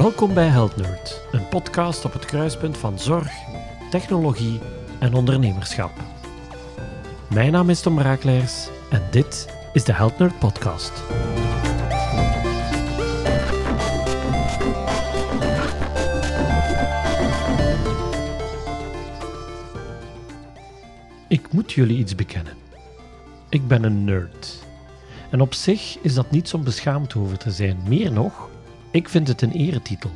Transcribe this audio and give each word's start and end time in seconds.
Welkom 0.00 0.34
bij 0.34 0.46
Health 0.46 0.76
Nerd, 0.76 1.20
een 1.32 1.48
podcast 1.48 2.04
op 2.04 2.12
het 2.12 2.24
kruispunt 2.24 2.78
van 2.78 2.98
zorg, 2.98 3.32
technologie 3.90 4.60
en 4.98 5.14
ondernemerschap. 5.14 5.90
Mijn 7.30 7.52
naam 7.52 7.70
is 7.70 7.80
Tom 7.80 7.98
Raakleers 7.98 8.68
en 8.90 9.02
dit 9.10 9.48
is 9.72 9.84
de 9.84 9.92
Health 9.92 10.18
Nerd 10.18 10.38
Podcast. 10.38 10.92
Ik 21.28 21.52
moet 21.52 21.72
jullie 21.72 21.98
iets 21.98 22.14
bekennen. 22.14 22.54
Ik 23.48 23.68
ben 23.68 23.82
een 23.82 24.04
nerd. 24.04 24.66
En 25.30 25.40
op 25.40 25.54
zich 25.54 25.98
is 26.02 26.14
dat 26.14 26.30
niets 26.30 26.54
om 26.54 26.64
beschaamd 26.64 27.16
over 27.16 27.38
te 27.38 27.50
zijn. 27.50 27.78
Meer 27.88 28.12
nog, 28.12 28.48
ik 28.90 29.08
vind 29.08 29.28
het 29.28 29.42
een 29.42 29.52
eretitel. 29.52 30.10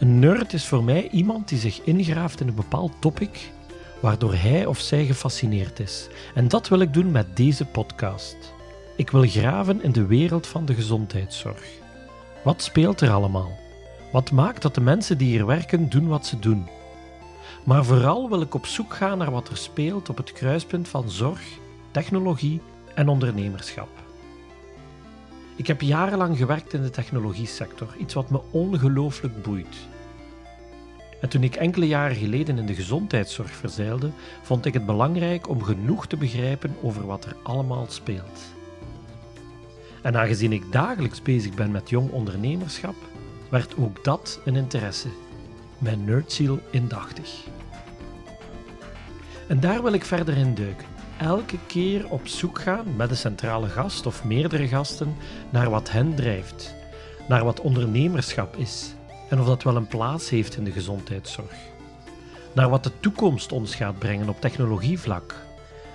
Een 0.00 0.18
nerd 0.18 0.52
is 0.52 0.66
voor 0.66 0.84
mij 0.84 1.08
iemand 1.10 1.48
die 1.48 1.58
zich 1.58 1.82
ingraaft 1.82 2.40
in 2.40 2.48
een 2.48 2.54
bepaald 2.54 2.92
topic 2.98 3.52
waardoor 4.00 4.34
hij 4.34 4.66
of 4.66 4.78
zij 4.78 5.04
gefascineerd 5.04 5.80
is. 5.80 6.08
En 6.34 6.48
dat 6.48 6.68
wil 6.68 6.80
ik 6.80 6.92
doen 6.92 7.10
met 7.10 7.36
deze 7.36 7.64
podcast. 7.64 8.36
Ik 8.96 9.10
wil 9.10 9.22
graven 9.28 9.82
in 9.82 9.92
de 9.92 10.06
wereld 10.06 10.46
van 10.46 10.64
de 10.64 10.74
gezondheidszorg. 10.74 11.68
Wat 12.42 12.62
speelt 12.62 13.00
er 13.00 13.10
allemaal? 13.10 13.58
Wat 14.12 14.30
maakt 14.30 14.62
dat 14.62 14.74
de 14.74 14.80
mensen 14.80 15.18
die 15.18 15.28
hier 15.28 15.46
werken 15.46 15.88
doen 15.88 16.08
wat 16.08 16.26
ze 16.26 16.38
doen? 16.38 16.68
Maar 17.64 17.84
vooral 17.84 18.28
wil 18.28 18.40
ik 18.40 18.54
op 18.54 18.66
zoek 18.66 18.94
gaan 18.94 19.18
naar 19.18 19.30
wat 19.30 19.48
er 19.48 19.56
speelt 19.56 20.08
op 20.08 20.16
het 20.16 20.32
kruispunt 20.32 20.88
van 20.88 21.10
zorg, 21.10 21.42
technologie 21.90 22.60
en 22.94 23.08
ondernemerschap. 23.08 24.03
Ik 25.56 25.66
heb 25.66 25.80
jarenlang 25.80 26.36
gewerkt 26.36 26.72
in 26.72 26.82
de 26.82 26.90
technologie-sector, 26.90 27.88
iets 27.98 28.14
wat 28.14 28.30
me 28.30 28.40
ongelooflijk 28.50 29.42
boeit. 29.42 29.76
En 31.20 31.28
toen 31.28 31.42
ik 31.42 31.54
enkele 31.54 31.86
jaren 31.86 32.16
geleden 32.16 32.58
in 32.58 32.66
de 32.66 32.74
gezondheidszorg 32.74 33.50
verzeilde, 33.50 34.10
vond 34.42 34.64
ik 34.64 34.74
het 34.74 34.86
belangrijk 34.86 35.48
om 35.48 35.62
genoeg 35.62 36.06
te 36.06 36.16
begrijpen 36.16 36.76
over 36.82 37.06
wat 37.06 37.24
er 37.24 37.36
allemaal 37.42 37.86
speelt. 37.88 38.40
En 40.02 40.16
aangezien 40.16 40.52
ik 40.52 40.72
dagelijks 40.72 41.22
bezig 41.22 41.54
ben 41.54 41.70
met 41.70 41.90
jong 41.90 42.10
ondernemerschap, 42.10 42.96
werd 43.48 43.76
ook 43.76 44.04
dat 44.04 44.40
een 44.44 44.56
interesse, 44.56 45.08
mijn 45.78 46.04
nerdziel 46.04 46.58
indachtig. 46.70 47.44
En 49.48 49.60
daar 49.60 49.82
wil 49.82 49.92
ik 49.92 50.04
verder 50.04 50.36
in 50.36 50.54
duiken 50.54 50.93
elke 51.18 51.58
keer 51.66 52.10
op 52.10 52.26
zoek 52.26 52.60
gaan 52.60 52.96
met 52.96 53.10
een 53.10 53.16
centrale 53.16 53.68
gast 53.68 54.06
of 54.06 54.24
meerdere 54.24 54.68
gasten 54.68 55.14
naar 55.50 55.70
wat 55.70 55.90
hen 55.90 56.14
drijft, 56.14 56.74
naar 57.28 57.44
wat 57.44 57.60
ondernemerschap 57.60 58.56
is 58.56 58.94
en 59.28 59.40
of 59.40 59.46
dat 59.46 59.62
wel 59.62 59.76
een 59.76 59.86
plaats 59.86 60.30
heeft 60.30 60.56
in 60.56 60.64
de 60.64 60.72
gezondheidszorg, 60.72 61.56
naar 62.52 62.68
wat 62.68 62.84
de 62.84 62.92
toekomst 63.00 63.52
ons 63.52 63.74
gaat 63.74 63.98
brengen 63.98 64.28
op 64.28 64.40
technologievlak 64.40 65.34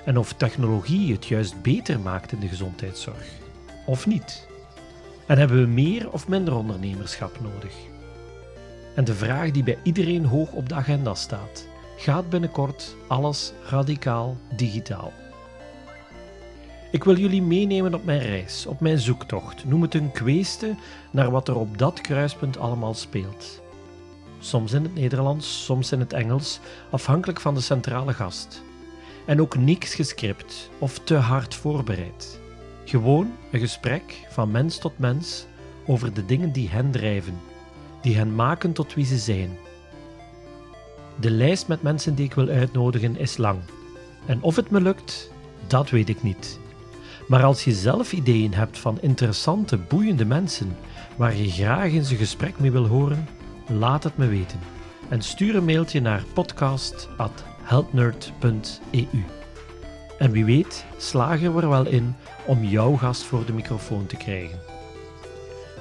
en 0.05 0.17
of 0.17 0.33
technologie 0.33 1.13
het 1.13 1.25
juist 1.25 1.61
beter 1.61 1.99
maakt 1.99 2.31
in 2.31 2.39
de 2.39 2.47
gezondheidszorg 2.47 3.27
of 3.85 4.05
niet. 4.05 4.47
En 5.25 5.37
hebben 5.37 5.61
we 5.61 5.67
meer 5.67 6.11
of 6.11 6.27
minder 6.27 6.55
ondernemerschap 6.55 7.39
nodig? 7.41 7.73
En 8.95 9.03
de 9.03 9.15
vraag 9.15 9.51
die 9.51 9.63
bij 9.63 9.77
iedereen 9.83 10.25
hoog 10.25 10.51
op 10.51 10.69
de 10.69 10.75
agenda 10.75 11.13
staat: 11.13 11.67
gaat 11.99 12.29
binnenkort 12.29 12.95
alles 13.07 13.53
radicaal 13.69 14.37
digitaal. 14.55 15.13
Ik 16.91 17.03
wil 17.03 17.17
jullie 17.17 17.41
meenemen 17.41 17.93
op 17.93 18.05
mijn 18.05 18.19
reis, 18.19 18.65
op 18.65 18.79
mijn 18.79 18.99
zoektocht. 18.99 19.65
Noem 19.65 19.81
het 19.81 19.93
een 19.93 20.11
kweeste 20.11 20.75
naar 21.11 21.31
wat 21.31 21.47
er 21.47 21.55
op 21.55 21.77
dat 21.77 22.01
kruispunt 22.01 22.57
allemaal 22.57 22.93
speelt. 22.93 23.61
Soms 24.39 24.73
in 24.73 24.83
het 24.83 24.95
Nederlands, 24.95 25.65
soms 25.65 25.91
in 25.91 25.99
het 25.99 26.13
Engels, 26.13 26.59
afhankelijk 26.89 27.39
van 27.39 27.53
de 27.53 27.61
centrale 27.61 28.13
gast. 28.13 28.61
En 29.25 29.41
ook 29.41 29.57
niks 29.57 29.95
gescript 29.95 30.69
of 30.77 30.99
te 30.99 31.15
hard 31.15 31.55
voorbereid. 31.55 32.39
Gewoon 32.85 33.31
een 33.51 33.59
gesprek 33.59 34.27
van 34.29 34.51
mens 34.51 34.77
tot 34.77 34.97
mens 34.97 35.45
over 35.85 36.13
de 36.13 36.25
dingen 36.25 36.51
die 36.51 36.69
hen 36.69 36.91
drijven, 36.91 37.39
die 38.01 38.15
hen 38.15 38.35
maken 38.35 38.73
tot 38.73 38.93
wie 38.93 39.05
ze 39.05 39.17
zijn 39.17 39.57
de 41.19 41.31
lijst 41.31 41.67
met 41.67 41.81
mensen 41.81 42.15
die 42.15 42.25
ik 42.25 42.33
wil 42.33 42.47
uitnodigen 42.47 43.17
is 43.17 43.37
lang. 43.37 43.59
En 44.25 44.41
of 44.41 44.55
het 44.55 44.69
me 44.69 44.81
lukt, 44.81 45.31
dat 45.67 45.89
weet 45.89 46.09
ik 46.09 46.23
niet. 46.23 46.59
Maar 47.27 47.43
als 47.43 47.63
je 47.63 47.71
zelf 47.71 48.13
ideeën 48.13 48.53
hebt 48.53 48.77
van 48.77 49.01
interessante, 49.01 49.77
boeiende 49.77 50.25
mensen 50.25 50.77
waar 51.15 51.35
je 51.35 51.51
graag 51.51 51.91
in 51.91 52.05
zijn 52.05 52.19
gesprek 52.19 52.59
mee 52.59 52.71
wil 52.71 52.87
horen, 52.87 53.27
laat 53.67 54.03
het 54.03 54.17
me 54.17 54.27
weten. 54.27 54.59
En 55.09 55.21
stuur 55.21 55.55
een 55.55 55.65
mailtje 55.65 56.01
naar 56.01 56.23
podcast.helpnerd.eu. 56.33 59.23
En 60.19 60.31
wie 60.31 60.45
weet, 60.45 60.85
slagen 60.97 61.55
we 61.55 61.61
er 61.61 61.69
wel 61.69 61.85
in 61.85 62.15
om 62.45 62.63
jouw 62.63 62.95
gast 62.95 63.23
voor 63.23 63.45
de 63.45 63.53
microfoon 63.53 64.05
te 64.05 64.15
krijgen. 64.15 64.59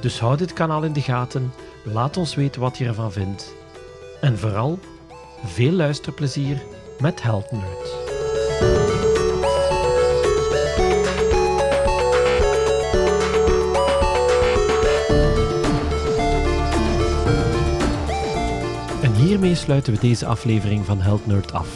Dus 0.00 0.20
houd 0.20 0.38
dit 0.38 0.52
kanaal 0.52 0.82
in 0.82 0.92
de 0.92 1.00
gaten, 1.00 1.52
laat 1.84 2.16
ons 2.16 2.34
weten 2.34 2.60
wat 2.60 2.78
je 2.78 2.84
ervan 2.84 3.12
vindt. 3.12 3.54
En 4.20 4.38
vooral 4.38 4.78
veel 5.44 5.72
luisterplezier 5.72 6.62
met 7.00 7.22
Health. 7.22 7.50
En 19.02 19.14
hiermee 19.14 19.54
sluiten 19.54 19.92
we 19.92 20.00
deze 20.00 20.26
aflevering 20.26 20.84
van 20.84 21.00
Health 21.00 21.26
Nerd 21.26 21.52
af. 21.52 21.68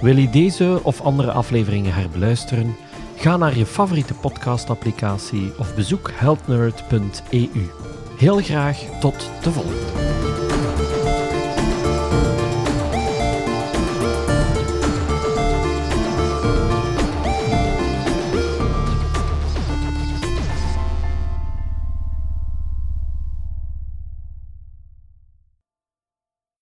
Wil 0.00 0.16
je 0.16 0.30
deze 0.30 0.80
of 0.82 1.00
andere 1.00 1.32
afleveringen 1.32 1.94
herbeluisteren? 1.94 2.76
Ga 3.16 3.36
naar 3.36 3.58
je 3.58 3.66
favoriete 3.66 4.14
podcastapplicatie 4.14 5.52
of 5.58 5.74
bezoek 5.74 6.10
healthnerd.eu. 6.14 7.70
Heel 8.18 8.36
graag 8.36 8.78
tot 9.00 9.30
de 9.42 9.50
volgende. 9.50 10.53